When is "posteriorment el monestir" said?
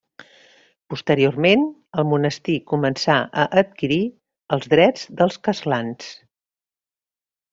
0.93-2.55